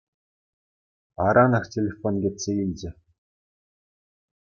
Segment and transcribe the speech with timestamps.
[1.25, 2.89] Аранах телефон кӗтсе илчӗ.